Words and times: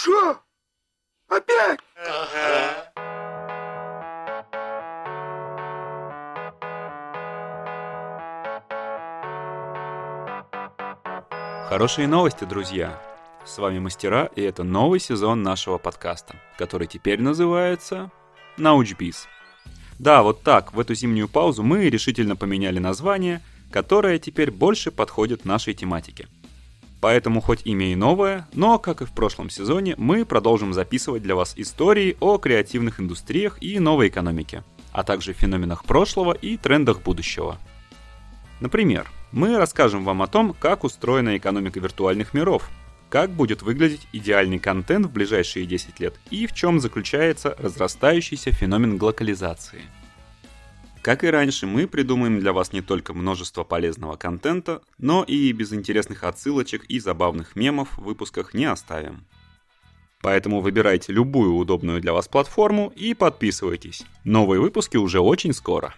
Что? 0.00 0.38
Опять? 1.28 1.80
Хорошие 11.68 12.06
новости, 12.06 12.44
друзья! 12.44 13.02
С 13.44 13.58
вами 13.58 13.80
Мастера, 13.80 14.26
и 14.36 14.40
это 14.42 14.62
новый 14.62 15.00
сезон 15.00 15.42
нашего 15.42 15.78
подкаста, 15.78 16.36
который 16.56 16.86
теперь 16.86 17.20
называется 17.20 18.12
«Научбиз». 18.56 19.26
Да, 19.98 20.22
вот 20.22 20.44
так, 20.44 20.74
в 20.74 20.78
эту 20.78 20.94
зимнюю 20.94 21.28
паузу 21.28 21.64
мы 21.64 21.90
решительно 21.90 22.36
поменяли 22.36 22.78
название, 22.78 23.42
которое 23.72 24.20
теперь 24.20 24.52
больше 24.52 24.92
подходит 24.92 25.44
нашей 25.44 25.74
тематике. 25.74 26.28
Поэтому 27.00 27.40
хоть 27.40 27.64
имя 27.64 27.92
и 27.92 27.94
новое, 27.94 28.48
но, 28.52 28.78
как 28.78 29.02
и 29.02 29.04
в 29.04 29.12
прошлом 29.12 29.50
сезоне, 29.50 29.94
мы 29.98 30.24
продолжим 30.24 30.72
записывать 30.72 31.22
для 31.22 31.36
вас 31.36 31.54
истории 31.56 32.16
о 32.20 32.38
креативных 32.38 32.98
индустриях 32.98 33.58
и 33.60 33.78
новой 33.78 34.08
экономике, 34.08 34.64
а 34.92 35.04
также 35.04 35.32
феноменах 35.32 35.84
прошлого 35.84 36.32
и 36.32 36.56
трендах 36.56 37.02
будущего. 37.02 37.58
Например, 38.60 39.08
мы 39.30 39.56
расскажем 39.56 40.04
вам 40.04 40.22
о 40.22 40.26
том, 40.26 40.56
как 40.58 40.82
устроена 40.82 41.36
экономика 41.36 41.78
виртуальных 41.78 42.34
миров, 42.34 42.68
как 43.08 43.30
будет 43.30 43.62
выглядеть 43.62 44.08
идеальный 44.12 44.58
контент 44.58 45.06
в 45.06 45.12
ближайшие 45.12 45.66
10 45.66 46.00
лет 46.00 46.14
и 46.30 46.46
в 46.46 46.52
чем 46.52 46.80
заключается 46.80 47.54
разрастающийся 47.58 48.50
феномен 48.52 48.96
глокализации. 48.96 49.82
Как 51.02 51.24
и 51.24 51.28
раньше, 51.28 51.66
мы 51.66 51.86
придумаем 51.86 52.40
для 52.40 52.52
вас 52.52 52.72
не 52.72 52.82
только 52.82 53.14
множество 53.14 53.64
полезного 53.64 54.16
контента, 54.16 54.82
но 54.98 55.22
и 55.22 55.52
без 55.52 55.72
интересных 55.72 56.24
отсылочек 56.24 56.84
и 56.84 56.98
забавных 56.98 57.56
мемов 57.56 57.96
в 57.96 58.02
выпусках 58.02 58.52
не 58.52 58.64
оставим. 58.64 59.24
Поэтому 60.20 60.60
выбирайте 60.60 61.12
любую 61.12 61.54
удобную 61.54 62.00
для 62.00 62.12
вас 62.12 62.26
платформу 62.26 62.92
и 62.96 63.14
подписывайтесь. 63.14 64.04
Новые 64.24 64.60
выпуски 64.60 64.96
уже 64.96 65.20
очень 65.20 65.52
скоро. 65.52 65.94